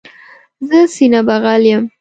[0.67, 1.83] زه سینه بغل یم.